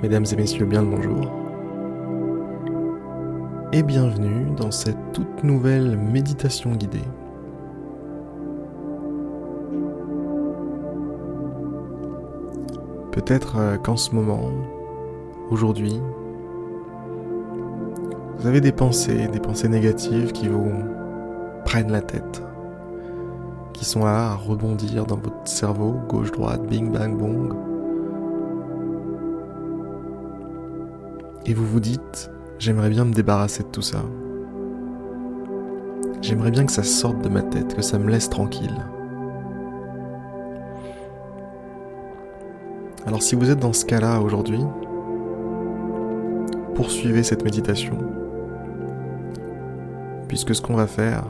[0.00, 1.28] Mesdames et messieurs, bien le bonjour.
[3.72, 7.02] Et bienvenue dans cette toute nouvelle méditation guidée.
[13.10, 14.52] Peut-être euh, qu'en ce moment,
[15.50, 16.00] aujourd'hui,
[18.38, 20.70] vous avez des pensées, des pensées négatives qui vous
[21.64, 22.40] prennent la tête,
[23.72, 27.77] qui sont là à rebondir dans votre cerveau, gauche-droite, bing bang bong.
[31.48, 34.02] Et vous vous dites, j'aimerais bien me débarrasser de tout ça.
[36.20, 38.76] J'aimerais bien que ça sorte de ma tête, que ça me laisse tranquille.
[43.06, 44.60] Alors si vous êtes dans ce cas-là aujourd'hui,
[46.74, 47.96] poursuivez cette méditation.
[50.28, 51.24] Puisque ce qu'on va faire,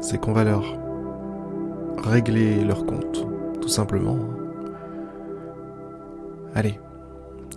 [0.00, 0.64] c'est qu'on va leur
[1.98, 3.24] régler leur compte,
[3.60, 4.18] tout simplement.
[6.56, 6.80] Allez,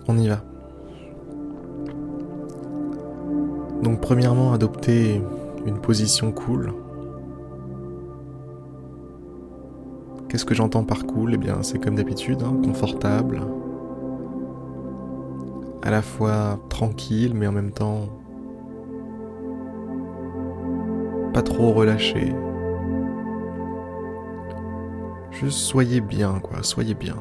[0.06, 0.42] on y va.
[3.82, 5.20] Donc premièrement, adoptez
[5.66, 6.72] une position cool.
[10.28, 11.34] Qu'est-ce que j'entends par cool?
[11.34, 13.42] Eh bien, c'est comme d'habitude, hein, confortable,
[15.82, 18.08] à la fois tranquille, mais en même temps
[21.34, 22.32] pas trop relâché.
[25.32, 27.16] Juste soyez bien, quoi, soyez bien.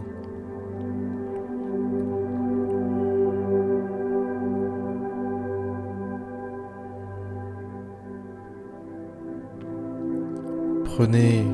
[10.95, 11.45] Prenez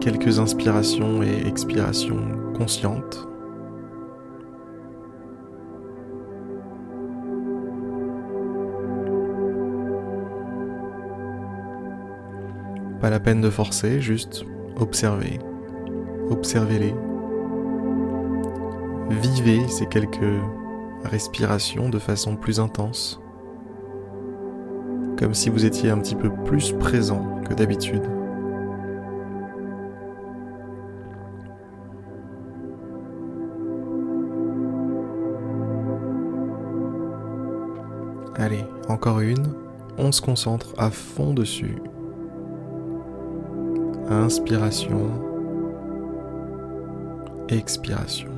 [0.00, 3.28] quelques inspirations et expirations conscientes.
[13.02, 14.46] Pas la peine de forcer, juste
[14.80, 15.38] observez.
[16.30, 16.94] Observez-les.
[19.10, 20.16] Vivez ces quelques
[21.04, 23.20] respirations de façon plus intense.
[25.18, 28.21] Comme si vous étiez un petit peu plus présent que d'habitude.
[38.42, 39.54] Allez, encore une.
[39.98, 41.76] On se concentre à fond dessus.
[44.10, 45.08] Inspiration.
[47.48, 48.30] Expiration.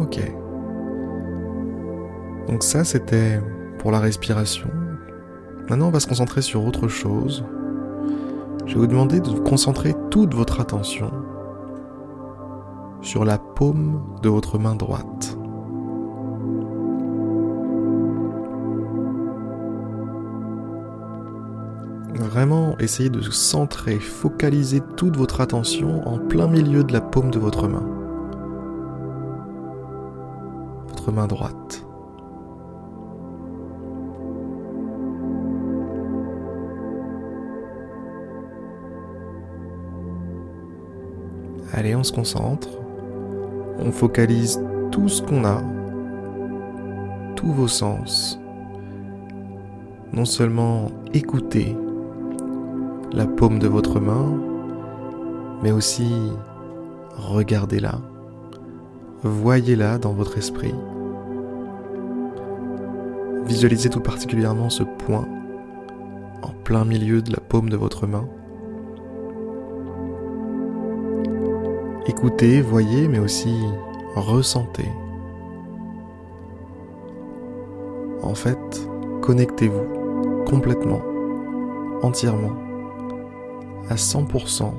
[0.00, 0.20] Ok.
[2.48, 3.42] Donc ça, c'était
[3.78, 4.70] pour la respiration.
[5.68, 7.44] Maintenant, on va se concentrer sur autre chose.
[8.64, 11.12] Je vais vous demander de vous concentrer toute votre attention
[13.02, 15.36] sur la paume de votre main droite.
[22.14, 27.38] Vraiment, essayez de centrer, focaliser toute votre attention en plein milieu de la paume de
[27.38, 27.84] votre main.
[30.88, 31.84] Votre main droite.
[41.72, 42.68] Allez, on se concentre.
[43.82, 44.60] On focalise
[44.90, 45.62] tout ce qu'on a,
[47.34, 48.38] tous vos sens.
[50.12, 51.76] Non seulement écouter
[53.12, 54.38] la paume de votre main,
[55.62, 56.12] mais aussi
[57.16, 58.00] regardez-la,
[59.22, 60.74] voyez-la dans votre esprit.
[63.46, 65.26] Visualisez tout particulièrement ce point
[66.42, 68.28] en plein milieu de la paume de votre main.
[72.06, 73.62] Écoutez, voyez, mais aussi
[74.16, 74.88] ressentez.
[78.22, 78.58] En fait,
[79.20, 81.02] connectez-vous complètement,
[82.02, 82.56] entièrement,
[83.90, 84.72] à 100%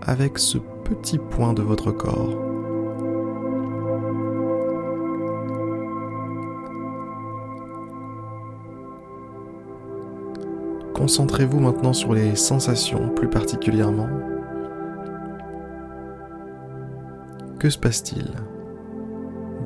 [0.00, 2.38] avec ce petit point de votre corps.
[10.94, 14.08] Concentrez-vous maintenant sur les sensations plus particulièrement
[17.62, 18.26] Que se passe-t-il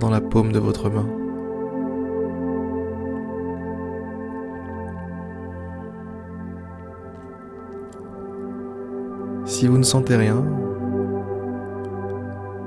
[0.01, 1.07] dans la paume de votre main
[9.47, 10.45] Si vous ne sentez rien,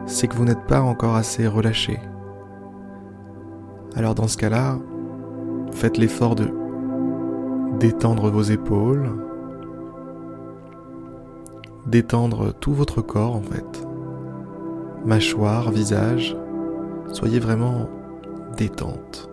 [0.08, 2.00] c'est que vous n'êtes pas encore assez relâché.
[3.96, 4.80] Alors dans ce cas-là,
[5.74, 6.52] faites l'effort de
[7.80, 9.12] détendre vos épaules,
[11.86, 13.89] détendre tout votre corps en fait
[15.10, 16.38] mâchoire, visage,
[17.12, 17.90] soyez vraiment
[18.56, 19.28] détente,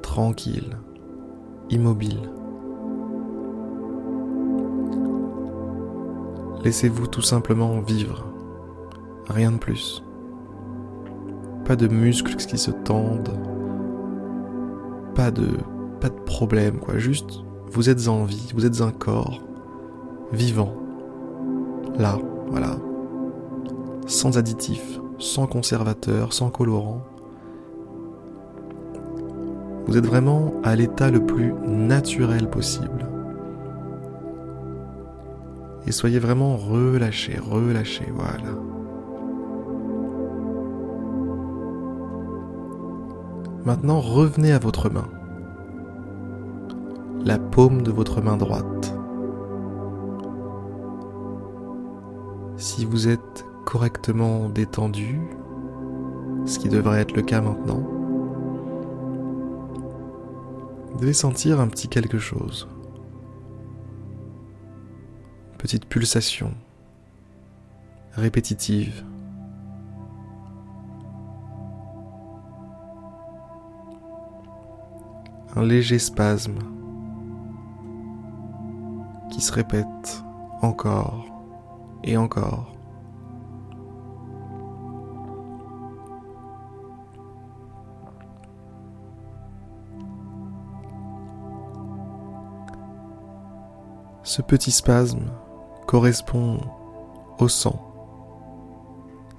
[0.00, 0.78] tranquille,
[1.68, 2.30] immobile.
[6.64, 8.24] Laissez-vous tout simplement vivre.
[9.28, 10.02] Rien de plus.
[11.66, 13.38] Pas de muscles qui se tendent.
[15.14, 15.48] Pas de,
[16.00, 16.96] pas problème, quoi.
[16.96, 19.42] Juste, vous êtes en vie, vous êtes un corps
[20.32, 20.72] vivant.
[21.98, 22.78] Là, voilà.
[24.12, 27.00] Sans additifs, sans conservateurs, sans colorants.
[29.86, 33.08] Vous êtes vraiment à l'état le plus naturel possible.
[35.86, 38.54] Et soyez vraiment relâchés, relâchés, voilà.
[43.64, 45.08] Maintenant, revenez à votre main.
[47.24, 48.94] La paume de votre main droite.
[52.58, 55.18] Si vous êtes correctement détendu,
[56.44, 57.82] ce qui devrait être le cas maintenant,
[60.90, 62.68] vous devez sentir un petit quelque chose.
[65.56, 66.52] Petite pulsation
[68.12, 69.06] répétitive.
[75.56, 76.58] Un léger spasme
[79.30, 80.22] qui se répète
[80.60, 81.24] encore
[82.04, 82.71] et encore.
[94.34, 95.26] Ce petit spasme
[95.86, 96.56] correspond
[97.38, 97.78] au sang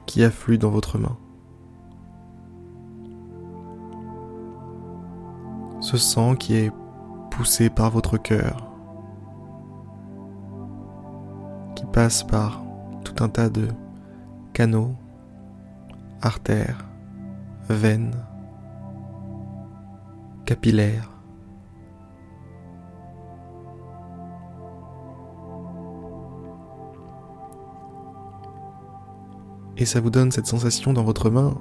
[0.06, 1.18] qui afflue dans votre main.
[5.80, 6.72] Ce sang qui est
[7.32, 8.72] poussé par votre cœur,
[11.76, 12.62] qui passe par
[13.04, 13.70] tout un tas de
[14.54, 14.94] canaux,
[16.22, 16.86] artères,
[17.68, 18.14] veines,
[20.46, 21.13] capillaires,
[29.78, 31.56] et ça vous donne cette sensation dans votre main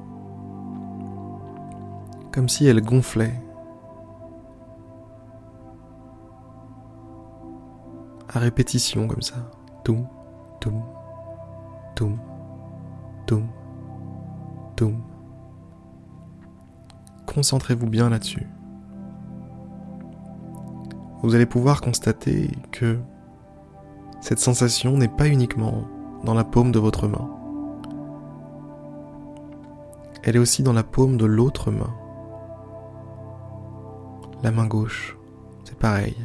[2.33, 3.41] comme si elle gonflait.
[8.35, 9.51] À répétition comme ça.
[9.85, 10.07] Toum,
[10.61, 10.83] toum,
[11.95, 12.19] toum,
[13.27, 13.47] toum,
[14.75, 15.03] toum.
[17.27, 18.47] Concentrez-vous bien là-dessus.
[21.23, 22.99] Vous allez pouvoir constater que
[24.21, 25.85] cette sensation n'est pas uniquement
[26.25, 27.42] dans la paume de votre main
[30.23, 31.95] elle est aussi dans la paume de l'autre main.
[34.43, 35.17] La main gauche,
[35.65, 36.17] c'est pareil.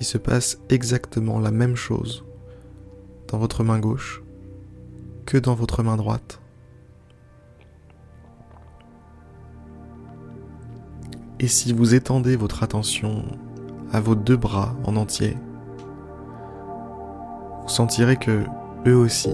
[0.00, 2.24] Il se passe exactement la même chose
[3.28, 4.22] dans votre main gauche
[5.24, 6.40] que dans votre main droite.
[11.40, 13.24] Et si vous étendez votre attention
[13.92, 15.36] à vos deux bras en entier,
[17.62, 18.44] vous sentirez que
[18.86, 19.30] eux aussi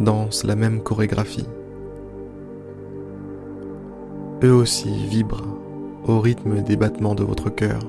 [0.00, 1.46] dansent la même chorégraphie.
[4.42, 5.58] Eux aussi vibrent
[6.06, 7.80] au rythme des battements de votre cœur.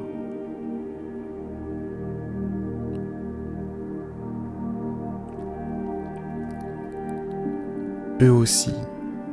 [8.21, 8.73] Eux aussi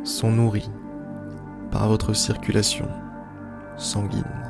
[0.04, 0.70] sont nourris
[1.72, 2.86] par votre circulation
[3.76, 4.45] sanguine.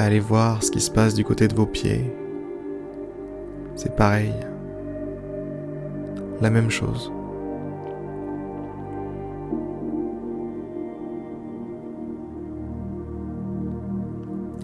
[0.00, 2.14] Allez voir ce qui se passe du côté de vos pieds.
[3.74, 4.32] C'est pareil.
[6.40, 7.12] La même chose.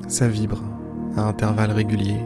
[0.07, 0.63] Ça vibre
[1.17, 2.25] à intervalles réguliers.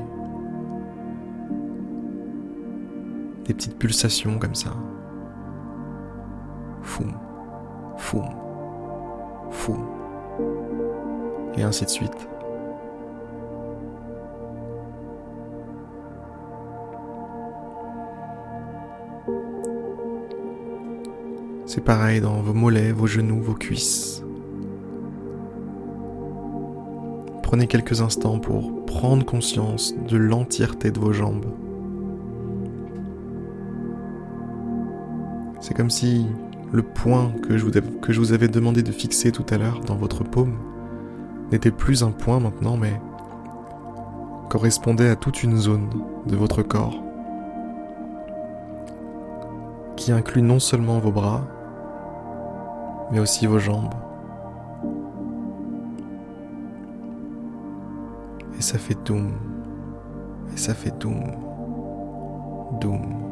[3.47, 4.77] Des petites pulsations comme ça.
[6.83, 7.15] Foum,
[7.97, 8.29] foum,
[9.51, 9.83] foum.
[11.57, 12.29] Et ainsi de suite.
[21.79, 24.25] C'est pareil dans vos mollets, vos genoux, vos cuisses.
[27.45, 31.47] Prenez quelques instants pour prendre conscience de l'entièreté de vos jambes.
[35.61, 36.27] C'est comme si
[36.73, 39.79] le point que je, vous que je vous avais demandé de fixer tout à l'heure
[39.79, 40.57] dans votre paume
[41.53, 43.01] n'était plus un point maintenant, mais
[44.49, 45.89] correspondait à toute une zone
[46.27, 47.01] de votre corps
[49.95, 51.47] qui inclut non seulement vos bras,
[53.11, 53.95] mais aussi vos jambes.
[58.59, 59.33] Et ça fait doum,
[60.53, 61.23] et ça fait doum,
[62.81, 63.29] doum.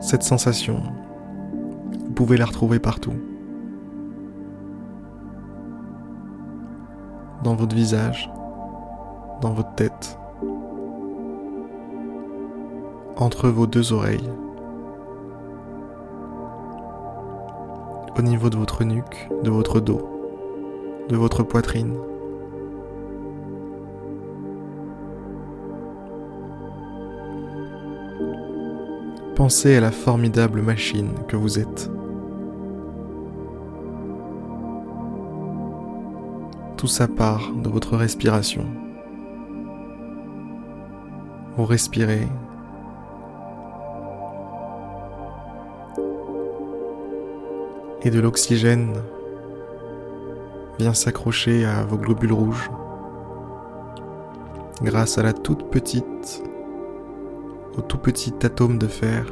[0.00, 0.82] Cette sensation,
[2.04, 3.12] vous pouvez la retrouver partout.
[7.42, 8.30] Dans votre visage,
[9.40, 10.19] dans votre tête,
[13.20, 14.30] entre vos deux oreilles,
[18.18, 20.00] au niveau de votre nuque, de votre dos,
[21.08, 21.94] de votre poitrine.
[29.36, 31.90] Pensez à la formidable machine que vous êtes.
[36.76, 38.64] Tout ça part de votre respiration.
[41.56, 42.26] Vous respirez.
[48.02, 48.94] Et de l'oxygène
[50.78, 52.70] vient s'accrocher à vos globules rouges
[54.82, 56.42] grâce à la toute petite
[57.76, 59.26] au tout petit atome de fer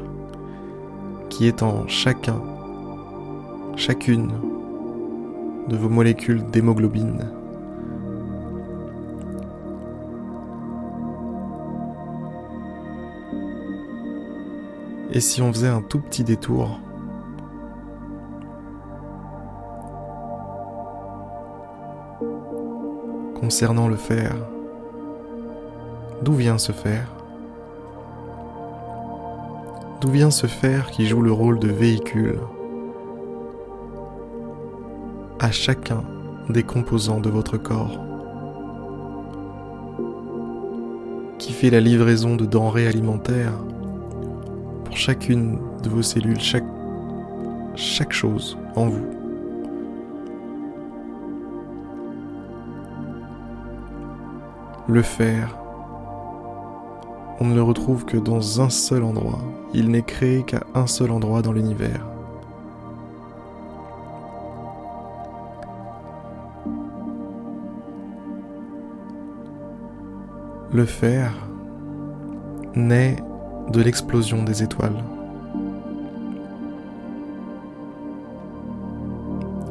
[1.30, 2.42] qui est en chacun,
[3.76, 4.32] chacune
[5.68, 7.30] de vos molécules d'hémoglobine.
[15.10, 16.78] Et si on faisait un tout petit détour
[23.48, 24.34] concernant le fer,
[26.20, 27.10] d'où vient ce fer?
[30.02, 32.40] D'où vient ce fer qui joue le rôle de véhicule?
[35.40, 36.04] À chacun
[36.50, 37.98] des composants de votre corps.
[41.38, 43.58] Qui fait la livraison de denrées alimentaires
[44.84, 49.17] pour chacune de vos cellules, chaque, chose en vous
[54.88, 55.58] Le fer
[57.40, 59.38] on ne le retrouve que dans un seul endroit.
[59.72, 62.04] Il n'est créé qu'à un seul endroit dans l'univers.
[70.72, 71.32] Le fer
[72.74, 73.16] naît
[73.72, 75.04] de l'explosion des étoiles.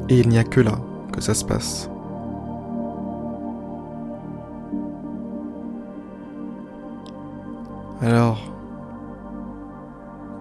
[0.10, 0.80] Et il n'y a que là
[1.12, 1.90] que ça se passe.
[8.10, 8.40] Alors,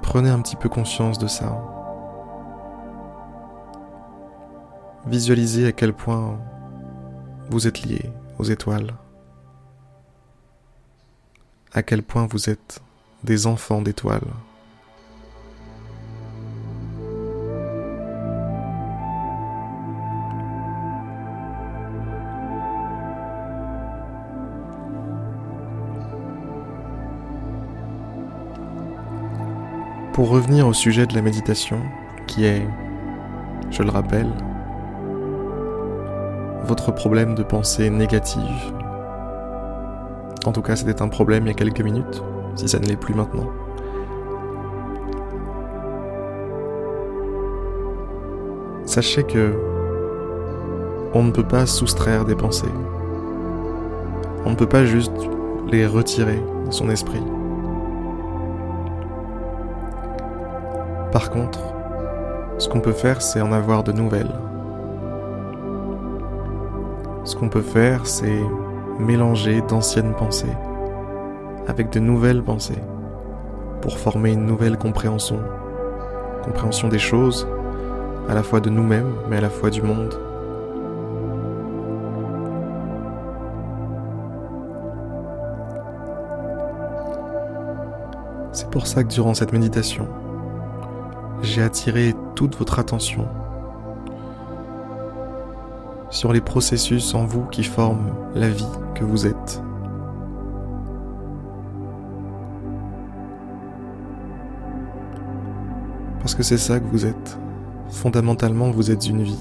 [0.01, 1.61] prenez un petit peu conscience de ça.
[5.05, 6.39] Visualisez à quel point
[7.51, 8.95] vous êtes lié aux étoiles.
[11.73, 12.81] À quel point vous êtes
[13.25, 14.31] des enfants d'étoiles.
[30.17, 31.79] Pour revenir au sujet de la méditation,
[32.27, 32.67] qui est,
[33.71, 34.33] je le rappelle,
[36.65, 38.73] votre problème de pensée négative.
[40.47, 42.23] En tout cas, c'était un problème il y a quelques minutes,
[42.55, 43.51] si ça ne l'est plus maintenant.
[48.87, 49.53] Sachez que
[51.13, 52.73] on ne peut pas soustraire des pensées.
[54.47, 55.29] On ne peut pas juste
[55.71, 57.23] les retirer de son esprit.
[61.17, 61.61] Par contre,
[62.59, 64.35] ce qu'on peut faire, c'est en avoir de nouvelles.
[67.25, 68.43] Ce qu'on peut faire, c'est
[68.99, 70.55] mélanger d'anciennes pensées
[71.69, 72.83] avec de nouvelles pensées
[73.81, 75.41] pour former une nouvelle compréhension.
[76.45, 77.49] Compréhension des choses,
[78.29, 80.21] à la fois de nous-mêmes, mais à la fois du monde.
[88.53, 90.09] C'est pour ça que durant cette méditation,
[91.43, 93.29] j'ai attiré toute votre attention
[96.11, 99.63] sur les processus en vous qui forment la vie que vous êtes.
[106.21, 107.39] Parce que c'est ça que vous êtes.
[107.91, 109.39] Fondamentalement, vous êtes une vie.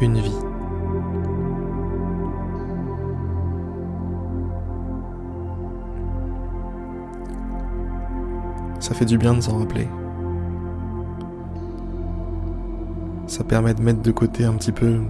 [0.00, 0.43] Une vie.
[8.94, 9.88] Fait du bien de s'en rappeler.
[13.26, 15.00] Ça permet de mettre de côté un petit peu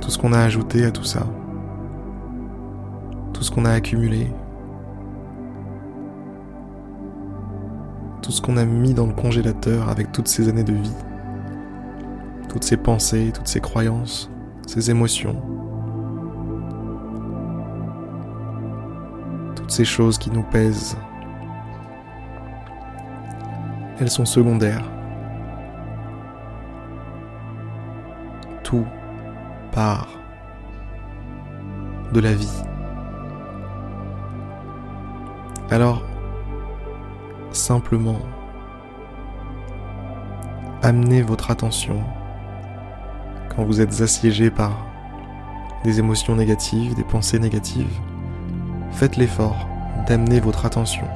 [0.00, 1.24] tout ce qu'on a ajouté à tout ça.
[3.32, 4.26] Tout ce qu'on a accumulé.
[8.22, 10.96] Tout ce qu'on a mis dans le congélateur avec toutes ces années de vie.
[12.48, 14.28] Toutes ces pensées, toutes ces croyances,
[14.66, 15.40] ces émotions.
[19.54, 20.96] Toutes ces choses qui nous pèsent
[24.00, 24.84] elles sont secondaires.
[28.62, 28.86] Tout
[29.72, 30.08] part
[32.12, 32.62] de la vie.
[35.70, 36.02] Alors,
[37.52, 38.18] simplement,
[40.82, 42.02] amenez votre attention
[43.54, 44.86] quand vous êtes assiégé par
[45.84, 48.00] des émotions négatives, des pensées négatives.
[48.92, 49.68] Faites l'effort
[50.08, 51.06] d'amener votre attention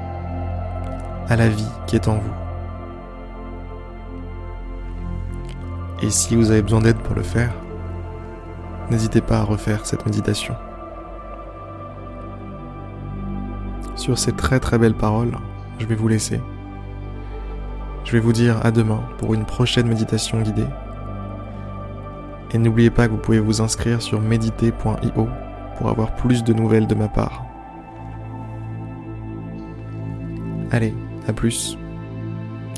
[1.28, 2.43] à la vie qui est en vous.
[6.02, 7.52] Et si vous avez besoin d'aide pour le faire,
[8.90, 10.54] n'hésitez pas à refaire cette méditation.
[13.96, 15.32] Sur ces très très belles paroles,
[15.78, 16.40] je vais vous laisser.
[18.04, 20.66] Je vais vous dire à demain pour une prochaine méditation guidée.
[22.52, 25.28] Et n'oubliez pas que vous pouvez vous inscrire sur méditer.io
[25.78, 27.44] pour avoir plus de nouvelles de ma part.
[30.70, 30.94] Allez,
[31.26, 31.78] à plus.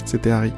[0.05, 0.53] C'était Harry.